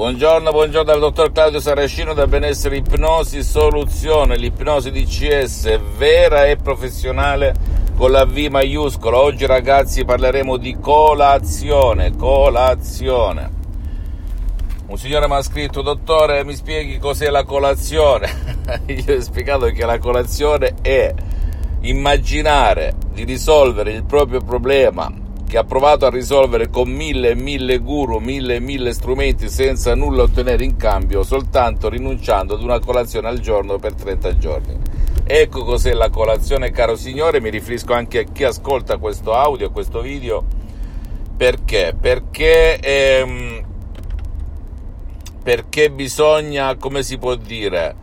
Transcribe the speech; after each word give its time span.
Buongiorno, 0.00 0.50
buongiorno 0.50 0.90
dal 0.90 0.98
dottor 0.98 1.30
Claudio 1.30 1.60
Saracino 1.60 2.14
da 2.14 2.26
Benessere 2.26 2.78
Ipnosi 2.78 3.42
Soluzione, 3.42 4.38
l'ipnosi 4.38 4.90
DCS 4.90 5.78
vera 5.98 6.46
e 6.46 6.56
professionale 6.56 7.54
con 7.98 8.10
la 8.10 8.24
V 8.24 8.46
maiuscola. 8.50 9.18
Oggi 9.18 9.44
ragazzi 9.44 10.06
parleremo 10.06 10.56
di 10.56 10.78
colazione, 10.80 12.16
colazione. 12.16 13.50
Un 14.86 14.96
signore 14.96 15.28
mi 15.28 15.34
ha 15.34 15.42
scritto, 15.42 15.82
dottore 15.82 16.44
mi 16.44 16.54
spieghi 16.54 16.96
cos'è 16.96 17.28
la 17.28 17.44
colazione? 17.44 18.56
Io 18.88 19.16
ho 19.16 19.20
spiegato 19.20 19.66
che 19.66 19.84
la 19.84 19.98
colazione 19.98 20.76
è 20.80 21.12
immaginare 21.80 22.94
di 23.12 23.24
risolvere 23.24 23.92
il 23.92 24.04
proprio 24.04 24.40
problema 24.40 25.19
che 25.50 25.58
ha 25.58 25.64
provato 25.64 26.06
a 26.06 26.10
risolvere 26.10 26.70
con 26.70 26.88
mille 26.88 27.30
e 27.30 27.34
mille 27.34 27.78
guru, 27.78 28.18
mille 28.18 28.54
e 28.54 28.60
mille 28.60 28.92
strumenti 28.92 29.48
senza 29.48 29.96
nulla 29.96 30.22
ottenere 30.22 30.62
in 30.62 30.76
cambio, 30.76 31.24
soltanto 31.24 31.88
rinunciando 31.88 32.54
ad 32.54 32.62
una 32.62 32.78
colazione 32.78 33.26
al 33.26 33.40
giorno 33.40 33.76
per 33.76 33.94
30 33.94 34.38
giorni. 34.38 34.78
Ecco 35.26 35.64
cos'è 35.64 35.92
la 35.92 36.08
colazione, 36.08 36.70
caro 36.70 36.94
signore, 36.94 37.40
mi 37.40 37.50
riferisco 37.50 37.92
anche 37.92 38.20
a 38.20 38.22
chi 38.22 38.44
ascolta 38.44 38.98
questo 38.98 39.34
audio, 39.34 39.72
questo 39.72 40.00
video. 40.02 40.44
Perché? 41.36 41.96
Perché, 42.00 42.78
ehm, 42.78 43.64
perché 45.42 45.90
bisogna, 45.90 46.76
come 46.76 47.02
si 47.02 47.18
può 47.18 47.34
dire, 47.34 47.96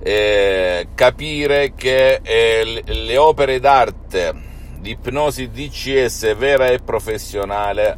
eh, 0.00 0.88
capire 0.94 1.72
che 1.74 2.20
eh, 2.22 2.82
le 2.84 3.16
opere 3.16 3.58
d'arte 3.58 4.52
di 4.84 4.90
ipnosi 4.90 5.48
DCS 5.48 6.36
vera 6.36 6.66
e 6.66 6.78
professionale 6.78 7.96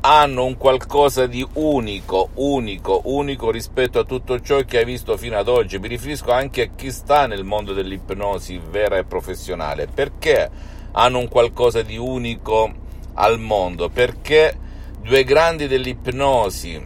hanno 0.00 0.44
un 0.44 0.58
qualcosa 0.58 1.26
di 1.26 1.44
unico, 1.54 2.28
unico, 2.34 3.00
unico 3.04 3.50
rispetto 3.50 3.98
a 3.98 4.04
tutto 4.04 4.38
ciò 4.40 4.60
che 4.60 4.76
hai 4.76 4.84
visto 4.84 5.16
fino 5.16 5.38
ad 5.38 5.48
oggi. 5.48 5.78
Mi 5.78 5.88
riferisco 5.88 6.30
anche 6.32 6.62
a 6.62 6.70
chi 6.76 6.92
sta 6.92 7.26
nel 7.26 7.44
mondo 7.44 7.72
dell'ipnosi 7.72 8.60
vera 8.68 8.98
e 8.98 9.04
professionale. 9.04 9.86
Perché 9.86 10.50
hanno 10.92 11.18
un 11.20 11.28
qualcosa 11.28 11.80
di 11.80 11.96
unico 11.96 12.70
al 13.14 13.40
mondo? 13.40 13.88
Perché 13.88 14.58
due 15.00 15.24
grandi 15.24 15.66
dell'ipnosi, 15.66 16.84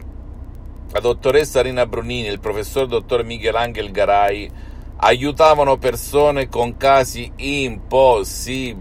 la 0.93 0.99
dottoressa 1.01 1.61
Rina 1.61 1.85
Brunini 1.85 2.29
e 2.29 2.31
il 2.31 2.39
professor 2.39 2.87
dottor 2.87 3.25
Michelangelo 3.25 3.91
Garai, 3.91 4.49
aiutavano 5.03 5.77
persone 5.77 6.47
con 6.47 6.77
casi 6.77 7.31
impossibili, 7.37 8.77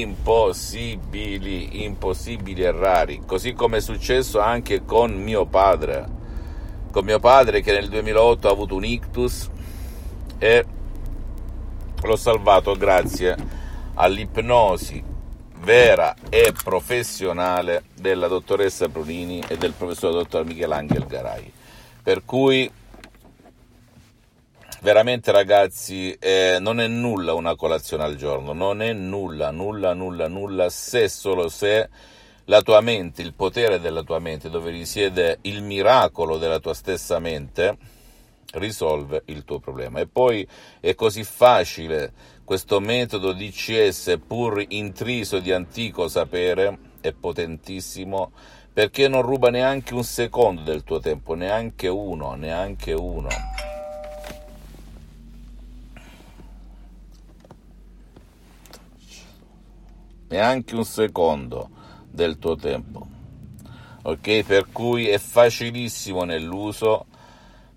impossibili, 0.00 1.84
impossibili 1.84 2.62
e 2.62 2.70
rari, 2.70 3.20
così 3.26 3.52
come 3.52 3.76
è 3.76 3.80
successo 3.80 4.40
anche 4.40 4.86
con 4.86 5.12
mio 5.12 5.44
padre, 5.44 6.06
con 6.90 7.04
mio 7.04 7.18
padre 7.18 7.60
che 7.60 7.72
nel 7.72 7.90
2008 7.90 8.48
ha 8.48 8.50
avuto 8.50 8.76
un 8.76 8.84
ictus 8.84 9.50
e 10.38 10.64
l'ho 12.02 12.16
salvato 12.16 12.74
grazie 12.74 13.36
all'ipnosi 13.94 15.12
vera 15.60 16.14
e 16.30 16.54
professionale 16.62 17.84
della 17.94 18.26
dottoressa 18.26 18.88
Brunini 18.88 19.42
e 19.48 19.58
del 19.58 19.72
professor 19.72 20.12
dottor 20.12 20.46
Michelangelo 20.46 21.04
Garai. 21.06 21.52
Per 22.02 22.24
cui 22.24 22.70
veramente 24.84 25.32
ragazzi 25.32 26.14
eh, 26.20 26.58
non 26.60 26.78
è 26.78 26.86
nulla 26.86 27.32
una 27.32 27.56
colazione 27.56 28.02
al 28.02 28.16
giorno, 28.16 28.52
non 28.52 28.82
è 28.82 28.92
nulla, 28.92 29.50
nulla, 29.50 29.94
nulla, 29.94 30.28
nulla, 30.28 30.68
se 30.68 31.08
solo 31.08 31.48
se 31.48 31.88
la 32.44 32.60
tua 32.60 32.82
mente, 32.82 33.22
il 33.22 33.32
potere 33.32 33.80
della 33.80 34.02
tua 34.02 34.18
mente, 34.18 34.50
dove 34.50 34.70
risiede 34.70 35.38
il 35.42 35.62
miracolo 35.62 36.36
della 36.36 36.58
tua 36.58 36.74
stessa 36.74 37.18
mente, 37.18 37.78
risolve 38.52 39.22
il 39.26 39.44
tuo 39.44 39.58
problema. 39.58 40.00
E 40.00 40.06
poi 40.06 40.46
è 40.80 40.94
così 40.94 41.24
facile 41.24 42.12
questo 42.44 42.78
metodo 42.78 43.32
DCS, 43.32 44.18
pur 44.26 44.62
intriso 44.68 45.38
di 45.38 45.50
antico 45.50 46.08
sapere, 46.08 46.78
è 47.00 47.12
potentissimo 47.12 48.32
perché 48.70 49.08
non 49.08 49.22
ruba 49.22 49.48
neanche 49.48 49.94
un 49.94 50.04
secondo 50.04 50.60
del 50.60 50.84
tuo 50.84 51.00
tempo, 51.00 51.32
neanche 51.32 51.88
uno, 51.88 52.34
neanche 52.34 52.92
uno. 52.92 53.28
Neanche 60.28 60.74
un 60.74 60.84
secondo 60.84 61.70
del 62.10 62.38
tuo 62.38 62.56
tempo. 62.56 63.06
Ok? 64.02 64.44
Per 64.44 64.66
cui 64.70 65.08
è 65.08 65.18
facilissimo 65.18 66.24
nell'uso, 66.24 67.06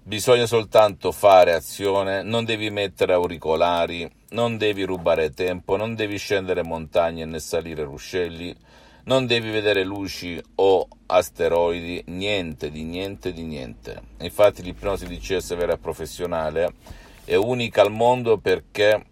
bisogna 0.03 0.45
soltanto 0.45 1.11
fare 1.11 1.53
azione, 1.53 2.23
non 2.23 2.45
devi 2.45 2.69
mettere 2.69 3.13
auricolari, 3.13 4.09
non 4.29 4.57
devi 4.57 4.83
rubare 4.83 5.31
tempo, 5.31 5.75
non 5.77 5.95
devi 5.95 6.17
scendere 6.17 6.63
montagne 6.63 7.25
né 7.25 7.39
salire 7.39 7.83
ruscelli, 7.83 8.55
non 9.05 9.25
devi 9.25 9.49
vedere 9.49 9.83
luci 9.83 10.41
o 10.55 10.87
asteroidi, 11.05 12.03
niente 12.07 12.69
di 12.69 12.83
niente 12.83 13.31
di 13.31 13.43
niente. 13.43 14.01
Infatti 14.19 14.61
l'ipnosi 14.61 15.07
di 15.07 15.17
CS 15.17 15.55
vera 15.55 15.77
professionale 15.77 16.73
è 17.23 17.35
unica 17.35 17.81
al 17.81 17.91
mondo 17.91 18.37
perché 18.37 19.05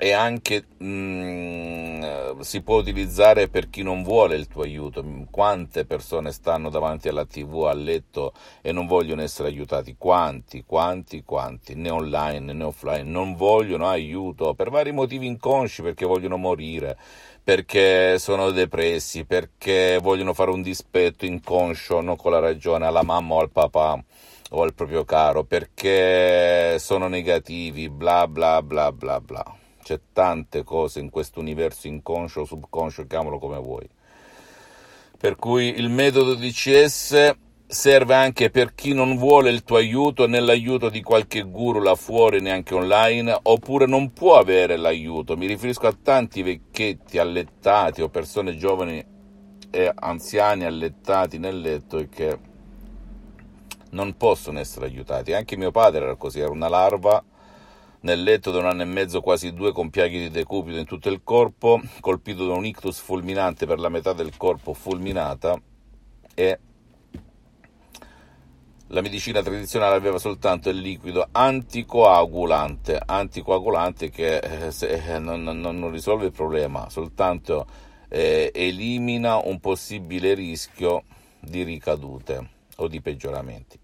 e 0.00 0.12
anche 0.12 0.64
mh, 0.78 0.86
mm, 0.86 2.40
si 2.40 2.62
può 2.62 2.78
utilizzare 2.78 3.48
per 3.48 3.68
chi 3.68 3.82
non 3.82 4.02
vuole 4.04 4.36
il 4.36 4.46
tuo 4.46 4.62
aiuto. 4.62 5.04
Quante 5.30 5.84
persone 5.84 6.30
stanno 6.32 6.70
davanti 6.70 7.08
alla 7.08 7.26
TV, 7.26 7.64
a 7.64 7.72
letto 7.74 8.32
e 8.62 8.70
non 8.72 8.86
vogliono 8.86 9.22
essere 9.22 9.48
aiutati? 9.48 9.96
Quanti, 9.98 10.64
quanti, 10.64 11.24
quanti, 11.24 11.74
né 11.74 11.90
online 11.90 12.52
né 12.52 12.64
offline, 12.64 13.02
non 13.02 13.34
vogliono 13.34 13.88
aiuto 13.88 14.54
per 14.54 14.70
vari 14.70 14.92
motivi 14.92 15.26
inconsci, 15.26 15.82
perché 15.82 16.06
vogliono 16.06 16.36
morire, 16.36 16.96
perché 17.42 18.18
sono 18.20 18.50
depressi, 18.50 19.24
perché 19.24 19.98
vogliono 20.00 20.32
fare 20.32 20.50
un 20.52 20.62
dispetto 20.62 21.26
inconscio, 21.26 22.00
non 22.00 22.16
con 22.16 22.30
la 22.32 22.38
ragione, 22.38 22.86
alla 22.86 23.02
mamma 23.02 23.34
o 23.34 23.40
al 23.40 23.50
papà 23.50 24.02
o 24.50 24.62
al 24.62 24.74
proprio 24.74 25.04
caro, 25.04 25.44
perché 25.44 26.78
sono 26.78 27.08
negativi, 27.08 27.90
bla 27.90 28.28
bla 28.28 28.62
bla 28.62 28.92
bla 28.92 29.20
bla 29.20 29.57
c'è 29.88 30.00
tante 30.12 30.64
cose 30.64 31.00
in 31.00 31.08
questo 31.08 31.40
universo 31.40 31.86
inconscio, 31.86 32.44
subconscio, 32.44 33.06
chiamalo 33.06 33.38
come 33.38 33.56
vuoi. 33.56 33.88
Per 35.16 35.36
cui 35.36 35.78
il 35.78 35.88
metodo 35.88 36.34
DCS 36.34 37.34
serve 37.66 38.14
anche 38.14 38.50
per 38.50 38.74
chi 38.74 38.92
non 38.92 39.16
vuole 39.16 39.48
il 39.48 39.64
tuo 39.64 39.76
aiuto 39.76 40.26
nell'aiuto 40.26 40.90
di 40.90 41.02
qualche 41.02 41.40
guru 41.40 41.80
là 41.80 41.94
fuori, 41.94 42.42
neanche 42.42 42.74
online, 42.74 43.34
oppure 43.44 43.86
non 43.86 44.12
può 44.12 44.36
avere 44.36 44.76
l'aiuto. 44.76 45.38
Mi 45.38 45.46
riferisco 45.46 45.86
a 45.86 45.96
tanti 46.00 46.42
vecchietti 46.42 47.16
allettati 47.16 48.02
o 48.02 48.10
persone 48.10 48.58
giovani 48.58 49.02
e 49.70 49.92
anziani 49.94 50.64
allettati 50.64 51.38
nel 51.38 51.60
letto 51.60 51.96
e 51.96 52.10
che 52.10 52.38
non 53.92 54.18
possono 54.18 54.58
essere 54.58 54.84
aiutati. 54.84 55.32
Anche 55.32 55.56
mio 55.56 55.70
padre 55.70 56.04
era 56.04 56.16
così, 56.16 56.40
era 56.40 56.50
una 56.50 56.68
larva 56.68 57.24
nel 58.00 58.22
letto 58.22 58.50
da 58.50 58.58
un 58.58 58.66
anno 58.66 58.82
e 58.82 58.86
mezzo 58.86 59.20
quasi 59.20 59.52
due 59.52 59.72
con 59.72 59.90
piaghe 59.90 60.18
di 60.18 60.30
decupito 60.30 60.78
in 60.78 60.84
tutto 60.84 61.08
il 61.08 61.22
corpo, 61.24 61.80
colpito 62.00 62.46
da 62.46 62.54
un 62.54 62.64
ictus 62.64 62.98
fulminante 62.98 63.66
per 63.66 63.78
la 63.78 63.88
metà 63.88 64.12
del 64.12 64.36
corpo 64.36 64.72
fulminata 64.72 65.60
e 66.34 66.58
la 68.90 69.00
medicina 69.02 69.42
tradizionale 69.42 69.96
aveva 69.96 70.18
soltanto 70.18 70.70
il 70.70 70.78
liquido 70.78 71.28
anticoagulante, 71.30 72.98
anticoagulante 73.04 74.08
che 74.10 74.38
eh, 74.38 74.72
eh, 74.80 75.18
non, 75.18 75.42
non, 75.42 75.60
non, 75.60 75.90
risolve 75.90 76.26
il 76.26 76.32
problema, 76.32 76.88
soltanto 76.88 77.66
eh, 78.08 78.50
elimina 78.54 79.36
un 79.36 79.60
possibile 79.60 80.32
rischio 80.32 81.02
di 81.40 81.64
ricadute 81.64 82.50
o 82.76 82.88
di 82.88 83.00
peggioramenti 83.02 83.78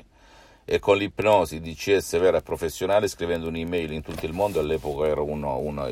e 0.66 0.78
con 0.78 0.96
l'ipnosi 0.96 1.60
DCS 1.60 2.18
vera 2.18 2.38
e 2.38 2.42
professionale 2.42 3.06
scrivendo 3.06 3.48
un'email 3.48 3.92
in 3.92 4.02
tutto 4.02 4.24
il 4.24 4.32
mondo 4.32 4.60
all'epoca 4.60 5.06
ero 5.06 5.24
uno, 5.24 5.58
uno 5.58 5.86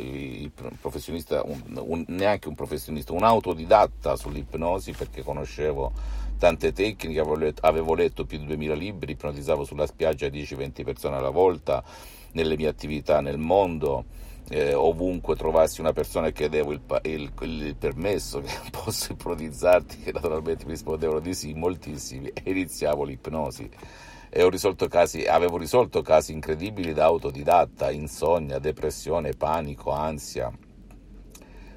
professionista 0.80 1.42
un, 1.44 1.60
un, 1.74 2.04
neanche 2.08 2.48
un 2.48 2.54
professionista 2.54 3.12
un 3.12 3.22
autodidatta 3.22 4.16
sull'ipnosi 4.16 4.92
perché 4.92 5.22
conoscevo 5.22 5.92
tante 6.38 6.72
tecniche 6.72 7.20
avevo 7.20 7.36
letto, 7.36 7.66
avevo 7.66 7.94
letto 7.94 8.24
più 8.24 8.38
di 8.38 8.46
2000 8.46 8.74
libri 8.74 9.12
ipnotizzavo 9.12 9.64
sulla 9.64 9.86
spiaggia 9.86 10.26
10-20 10.26 10.84
persone 10.84 11.16
alla 11.16 11.30
volta 11.30 11.84
nelle 12.32 12.56
mie 12.56 12.68
attività 12.68 13.20
nel 13.20 13.38
mondo 13.38 14.06
eh, 14.48 14.72
ovunque 14.72 15.36
trovassi 15.36 15.80
una 15.80 15.92
persona 15.92 16.28
e 16.28 16.32
chiedevo 16.32 16.72
il, 16.72 16.80
il, 17.02 17.30
il, 17.42 17.76
permesso 17.76 18.40
che 18.40 18.52
posso 18.72 19.12
ipnotizzarti 19.12 19.98
che 19.98 20.12
naturalmente 20.12 20.64
mi 20.64 20.72
rispondevano 20.72 21.20
di 21.20 21.34
sì 21.34 21.52
moltissimi 21.52 22.28
e 22.28 22.50
iniziavo 22.50 23.04
l'ipnosi 23.04 23.68
e 24.34 24.48
risolto 24.48 24.88
casi, 24.88 25.26
avevo 25.26 25.58
risolto 25.58 26.00
casi 26.00 26.32
incredibili 26.32 26.94
da 26.94 27.04
autodidatta, 27.04 27.90
insonnia, 27.90 28.58
depressione, 28.58 29.34
panico, 29.34 29.90
ansia, 29.90 30.50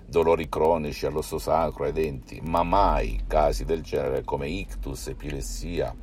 dolori 0.06 0.48
cronici 0.48 1.06
all'osso 1.06 1.38
sacro, 1.38 1.84
ai 1.84 1.92
denti, 1.92 2.40
ma 2.42 2.64
mai 2.64 3.24
casi 3.28 3.66
del 3.66 3.82
genere 3.82 4.24
come 4.24 4.48
ictus, 4.48 5.08
epilessia, 5.08 5.94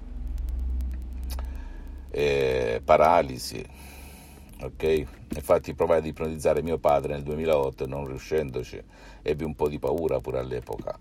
eh, 2.11 2.83
paralisi. 2.85 3.65
Ok? 4.61 5.07
Infatti 5.35 5.73
provai 5.73 5.99
ad 5.99 6.07
ipnotizzare 6.07 6.61
mio 6.63 6.77
padre 6.77 7.15
nel 7.15 7.23
2008 7.23 7.85
e 7.85 7.87
non 7.87 8.07
riuscendoci 8.07 8.79
ebbi 9.23 9.45
un 9.45 9.55
po' 9.55 9.71
di 9.71 9.79
paura 9.79 10.21
pure 10.21 10.39
all'epoca 10.41 10.99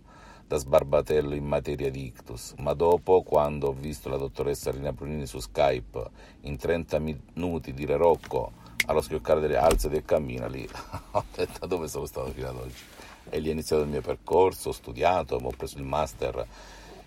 da 0.51 0.57
sbarbatello 0.57 1.33
in 1.33 1.45
materia 1.45 1.89
di 1.89 2.07
ictus, 2.07 2.55
ma 2.57 2.73
dopo, 2.73 3.21
quando 3.21 3.67
ho 3.67 3.71
visto 3.71 4.09
la 4.09 4.17
dottoressa 4.17 4.69
Rina 4.71 4.91
Brunini 4.91 5.25
su 5.25 5.39
Skype 5.39 6.09
in 6.41 6.57
30 6.57 6.99
minuti 6.99 7.73
dire 7.73 7.95
Rocco 7.95 8.51
allo 8.87 8.99
schioccare 8.99 9.39
delle 9.39 9.55
alze 9.55 9.87
del 9.87 10.03
cammino, 10.03 10.49
lì 10.49 10.67
ho 11.11 11.23
detto 11.33 11.65
dove 11.67 11.87
sono 11.87 12.05
stato 12.05 12.31
fino 12.31 12.49
ad 12.49 12.57
oggi. 12.57 12.83
E 13.29 13.39
lì 13.39 13.47
è 13.47 13.51
iniziato 13.53 13.83
il 13.83 13.87
mio 13.87 14.01
percorso, 14.01 14.69
ho 14.69 14.73
studiato, 14.73 15.35
ho 15.35 15.53
preso 15.55 15.77
il 15.77 15.85
master 15.85 16.45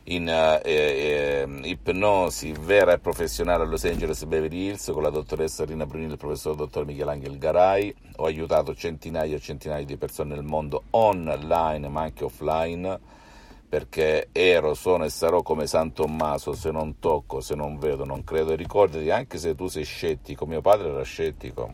in 0.04 0.26
eh, 0.26 0.60
eh, 0.64 1.46
ipnosi 1.64 2.52
vera 2.58 2.94
e 2.94 2.98
professionale 2.98 3.64
a 3.64 3.66
Los 3.66 3.84
Angeles 3.84 4.24
Beverly 4.24 4.68
Hills 4.68 4.90
con 4.90 5.02
la 5.02 5.10
dottoressa 5.10 5.66
Rina 5.66 5.84
Brunini 5.84 6.08
e 6.08 6.12
il 6.12 6.18
professor 6.18 6.54
dottor 6.54 6.86
Michelangelo 6.86 7.36
Garai. 7.36 7.94
Ho 8.16 8.24
aiutato 8.24 8.74
centinaia 8.74 9.36
e 9.36 9.40
centinaia 9.40 9.84
di 9.84 9.98
persone 9.98 10.34
nel 10.34 10.44
mondo 10.44 10.84
online 10.92 11.88
ma 11.88 12.00
anche 12.00 12.24
offline 12.24 13.22
perché 13.68 14.28
ero, 14.32 14.74
sono 14.74 15.04
e 15.04 15.08
sarò 15.08 15.42
come 15.42 15.66
San 15.66 15.92
Tommaso, 15.92 16.52
se 16.52 16.70
non 16.70 16.98
tocco, 16.98 17.40
se 17.40 17.54
non 17.54 17.78
vedo, 17.78 18.04
non 18.04 18.22
credo. 18.22 18.52
E 18.52 18.56
ricordati, 18.56 19.10
anche 19.10 19.38
se 19.38 19.54
tu 19.54 19.66
sei 19.66 19.84
scettico, 19.84 20.46
mio 20.46 20.60
padre 20.60 20.90
era 20.90 21.02
scettico, 21.02 21.72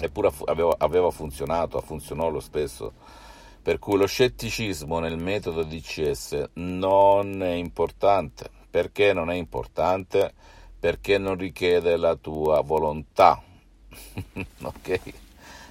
eppure 0.00 0.30
aveva, 0.46 0.74
aveva 0.78 1.10
funzionato, 1.10 1.80
funzionò 1.80 2.28
lo 2.30 2.40
stesso. 2.40 2.92
Per 3.62 3.78
cui 3.78 3.96
lo 3.96 4.06
scetticismo 4.06 5.00
nel 5.00 5.18
metodo 5.18 5.64
DCS 5.64 6.50
non 6.54 7.42
è 7.42 7.52
importante. 7.52 8.48
Perché 8.70 9.12
non 9.12 9.30
è 9.30 9.34
importante? 9.34 10.32
Perché 10.78 11.18
non 11.18 11.36
richiede 11.36 11.96
la 11.96 12.14
tua 12.14 12.60
volontà. 12.60 13.42
ok? 14.62 15.00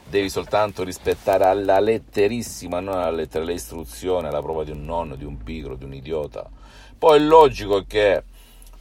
Devi 0.07 0.29
soltanto 0.29 0.83
rispettare 0.83 1.45
alla 1.45 1.79
letterissima, 1.79 2.79
non 2.79 2.95
alla 2.95 3.11
lettera, 3.11 3.43
le 3.43 3.53
istruzioni, 3.53 4.27
alla 4.27 4.41
prova 4.41 4.63
di 4.63 4.71
un 4.71 4.85
nonno, 4.85 5.15
di 5.15 5.25
un 5.25 5.41
pigro, 5.43 5.75
di 5.75 5.83
un 5.83 5.93
idiota. 5.93 6.49
Poi 6.97 7.17
è 7.17 7.21
logico 7.21 7.83
che, 7.87 8.23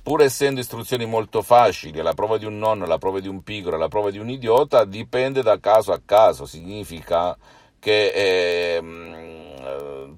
pur 0.03 0.23
essendo 0.23 0.61
istruzioni 0.61 1.07
molto 1.07 1.43
facili, 1.43 2.01
la 2.01 2.15
prova 2.15 2.39
di 2.39 2.45
un 2.45 2.59
nonno, 2.59 2.87
la 2.87 2.99
prova 2.99 3.21
di 3.21 3.29
un 3.29 3.43
pigro, 3.43 3.77
la 3.77 3.89
prova 3.89 4.11
di 4.11 4.19
un 4.19 4.31
idiota, 4.31 4.85
dipende 4.85 5.43
da 5.43 5.59
caso 5.59 5.93
a 5.93 6.01
caso, 6.05 6.47
significa 6.47 7.37
che 7.79 8.07
eh, 8.15 9.44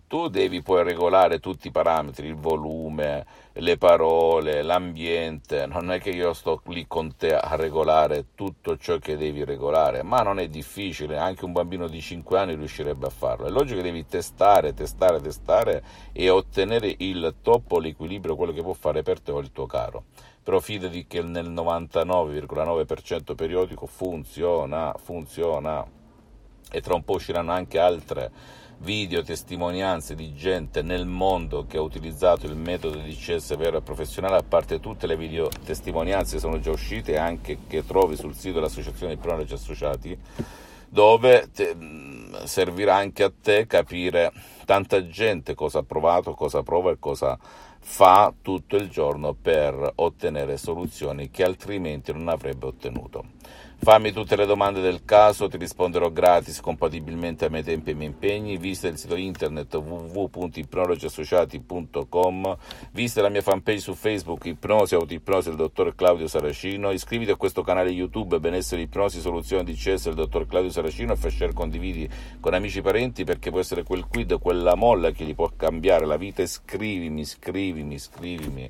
tu 0.07 0.29
devi 0.29 0.63
poi 0.63 0.83
regolare 0.83 1.41
tutti 1.41 1.69
i 1.69 1.71
parametri, 1.71 2.27
il 2.27 2.37
volume, 2.37 3.27
le 3.53 3.79
parole, 3.79 4.63
l'ambiente, 4.63 5.67
non 5.67 5.91
è 5.91 6.01
che 6.01 6.11
io 6.11 6.33
sto 6.33 6.61
lì 6.67 6.87
con 6.87 7.17
te 7.17 7.35
a 7.35 7.57
regolare 7.57 8.27
tutto 8.35 8.77
ciò 8.77 8.99
che 8.99 9.17
devi 9.17 9.45
regolare, 9.45 10.03
ma 10.03 10.21
non 10.23 10.39
è 10.39 10.49
difficile, 10.49 11.17
anche 11.19 11.45
un 11.45 11.53
bambino 11.53 11.89
di 11.89 12.01
5 12.01 12.39
anni 12.39 12.55
riuscirebbe 12.55 13.07
a 13.07 13.11
farlo. 13.11 13.47
È 13.47 13.51
logico 13.51 13.77
che 13.77 13.83
devi 13.83 14.07
testare, 14.07 14.75
testare, 14.75 15.21
testare 15.21 15.83
e 16.13 16.29
ottenere 16.29 16.95
il 16.99 17.37
top 17.43 17.79
l'equilibrio, 17.79 18.37
quello 18.37 18.53
che 18.53 18.63
può 18.63 18.75
fare 18.75 19.03
per 19.03 19.21
te 19.21 19.33
o 19.33 19.39
il 19.39 19.53
tuo 19.53 19.67
caro. 19.67 20.05
Però 20.43 20.61
fidati 20.61 21.07
che 21.07 21.23
nel 21.23 21.51
99,9% 21.51 23.35
periodico 23.35 23.87
funziona, 23.87 24.95
funziona 24.97 25.85
e 26.71 26.81
tra 26.81 26.95
un 26.95 27.05
po' 27.05 27.15
usciranno 27.15 27.53
anche 27.53 27.79
altre 27.79 28.31
video 28.79 29.23
testimonianze 29.23 30.15
di 30.15 30.35
gente 30.35 30.83
nel 30.83 31.07
mondo 31.07 31.67
che 31.67 31.79
ha 31.79 31.83
utilizzato 31.83 32.47
il 32.47 32.57
metodo 32.57 32.99
di 32.99 33.15
CS 33.15 33.57
vero 33.57 33.79
e 33.79 33.83
professionale, 33.83 34.37
a 34.37 34.43
parte 34.43 34.81
tutte 34.81 35.07
le 35.07 35.17
video 35.17 35.49
testimonianze 35.65 36.35
che 36.35 36.41
sono 36.41 36.61
già 36.61 36.71
uscite 36.71 37.17
anche 37.17 37.59
che 37.67 37.85
trovi 37.87 38.17
sul 38.17 38.35
sito 38.35 38.55
dell'Associazione 38.55 39.15
di 39.15 39.21
Pronologi 39.21 39.55
Associati, 39.55 40.19
dove 40.89 41.51
te, 41.53 41.77
servirà 42.45 42.97
anche 42.97 43.23
a 43.23 43.33
te 43.41 43.67
capire 43.67 44.33
tanta 44.65 45.07
gente 45.07 45.55
cosa 45.55 45.81
ha 45.81 45.83
provato, 45.83 46.35
cosa 46.35 46.63
prova 46.63 46.91
e 46.91 46.99
cosa 46.99 47.39
fa 47.79 48.35
tutto 48.43 48.77
il 48.77 48.89
giorno 48.89 49.35
per 49.35 49.93
ottenere 49.97 50.57
soluzioni 50.57 51.31
che 51.31 51.45
altrimenti 51.45 52.13
non 52.13 52.29
avrebbe 52.29 52.67
ottenuto. 52.67 53.25
Fammi 53.79 54.11
tutte 54.11 54.37
le 54.37 54.47
domande 54.47 54.81
del 54.81 55.05
caso, 55.05 55.49
ti 55.49 55.59
risponderò 55.59 56.11
gratis 56.11 56.61
compatibilmente 56.61 57.45
ai 57.45 57.51
miei 57.51 57.63
tempi 57.63 57.91
e 57.91 57.93
ai 57.93 57.99
miei 57.99 58.11
impegni. 58.11 58.57
Visita 58.57 58.89
il 58.89 58.97
sito 58.99 59.15
internet 59.15 59.73
www.ipnologiassociati.com, 59.75 62.57
visita 62.91 63.23
la 63.23 63.29
mia 63.29 63.43
fanpage 63.43 63.79
su 63.79 63.95
Facebook 63.95 64.45
Ipnosi 64.47 64.95
Autoipnosi 64.95 65.51
del 65.51 65.59
dottor 65.59 65.95
Claudio 65.95 66.27
Saracino, 66.27 66.91
iscriviti 66.91 67.31
a 67.31 67.37
questo 67.37 67.63
canale 67.63 67.91
YouTube 67.91 68.41
Benessere 68.41 68.83
Ipnosi 68.83 69.21
Soluzione 69.21 69.63
di 69.63 69.75
CS 69.75 70.07
del 70.07 70.15
dottor 70.15 70.49
Claudio 70.49 70.71
Saracino 70.71 71.13
e 71.13 71.17
fai 71.17 71.31
share 71.31 71.53
condividi 71.53 72.11
con 72.41 72.55
amici 72.55 72.79
e 72.79 72.83
parenti 72.83 73.23
perché 73.23 73.51
può 73.51 73.61
essere 73.61 73.85
quel 73.85 74.09
quid, 74.09 74.41
quella 74.41 74.75
molla 74.75 75.13
che 75.13 75.25
gli 75.25 75.35
può 75.35 75.49
cambiare 75.55 76.07
la 76.07 76.17
vita. 76.17 76.45
Scrivimi, 76.45 77.25
scrivimi, 77.25 77.99
scrivimi, 77.99 78.69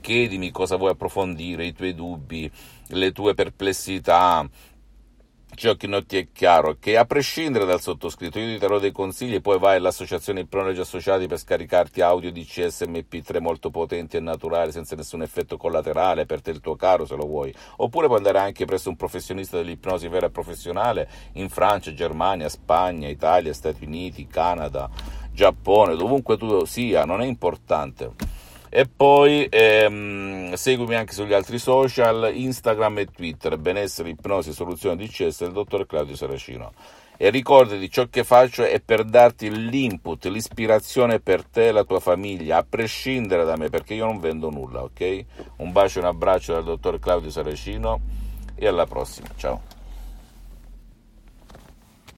chiedimi 0.00 0.50
cosa 0.50 0.74
vuoi 0.74 0.90
approfondire, 0.90 1.66
i 1.66 1.72
tuoi 1.72 1.94
dubbi 1.94 2.50
le 2.90 3.12
tue 3.12 3.34
perplessità, 3.34 4.48
ciò 5.54 5.74
che 5.74 5.86
non 5.86 6.06
ti 6.06 6.16
è 6.16 6.28
chiaro, 6.32 6.76
che 6.78 6.96
a 6.96 7.04
prescindere 7.04 7.64
dal 7.64 7.80
sottoscritto, 7.80 8.38
io 8.38 8.52
ti 8.52 8.58
darò 8.58 8.78
dei 8.78 8.92
consigli 8.92 9.34
e 9.34 9.40
poi 9.40 9.58
vai 9.58 9.76
all'associazione 9.76 10.46
Pronologi 10.46 10.80
Associati 10.80 11.26
per 11.26 11.38
scaricarti 11.38 12.00
audio 12.00 12.30
di 12.32 12.42
CSMP3 12.42 13.40
molto 13.40 13.70
potenti 13.70 14.16
e 14.16 14.20
naturali 14.20 14.72
senza 14.72 14.96
nessun 14.96 15.22
effetto 15.22 15.56
collaterale 15.56 16.26
per 16.26 16.40
te 16.40 16.50
il 16.50 16.60
tuo 16.60 16.76
caro 16.76 17.04
se 17.04 17.16
lo 17.16 17.26
vuoi, 17.26 17.54
oppure 17.76 18.06
puoi 18.06 18.18
andare 18.18 18.38
anche 18.38 18.64
presso 18.64 18.88
un 18.88 18.96
professionista 18.96 19.56
dell'ipnosi 19.56 20.08
vera 20.08 20.26
e 20.26 20.30
professionale 20.30 21.08
in 21.34 21.48
Francia, 21.48 21.92
Germania, 21.92 22.48
Spagna, 22.48 23.08
Italia, 23.08 23.52
Stati 23.52 23.84
Uniti, 23.84 24.26
Canada, 24.26 24.88
Giappone, 25.32 25.96
dovunque 25.96 26.36
tu 26.36 26.64
sia, 26.64 27.04
non 27.04 27.20
è 27.20 27.26
importante 27.26 28.29
e 28.72 28.86
poi 28.86 29.46
ehm, 29.50 30.54
seguimi 30.54 30.94
anche 30.94 31.12
sugli 31.12 31.32
altri 31.32 31.58
social, 31.58 32.30
Instagram 32.32 32.98
e 32.98 33.06
Twitter, 33.06 33.58
benessere, 33.58 34.10
ipnosi, 34.10 34.52
soluzione 34.52 34.96
di 34.96 35.08
CS 35.08 35.40
del 35.42 35.52
dottor 35.52 35.86
Claudio 35.86 36.14
Saracino. 36.14 36.72
E 37.16 37.28
ricordati, 37.28 37.90
ciò 37.90 38.06
che 38.08 38.24
faccio 38.24 38.64
è 38.64 38.80
per 38.80 39.04
darti 39.04 39.50
l'input, 39.50 40.24
l'ispirazione 40.26 41.20
per 41.20 41.44
te 41.44 41.66
e 41.66 41.72
la 41.72 41.84
tua 41.84 42.00
famiglia, 42.00 42.58
a 42.58 42.66
prescindere 42.66 43.44
da 43.44 43.56
me, 43.56 43.68
perché 43.68 43.92
io 43.92 44.06
non 44.06 44.20
vendo 44.20 44.48
nulla, 44.48 44.84
ok? 44.84 45.24
Un 45.56 45.72
bacio 45.72 45.98
e 45.98 46.02
un 46.02 46.08
abbraccio 46.08 46.52
dal 46.54 46.64
dottor 46.64 46.98
Claudio 46.98 47.28
Saracino 47.28 48.00
e 48.54 48.66
alla 48.66 48.86
prossima, 48.86 49.28
ciao. 49.36 49.79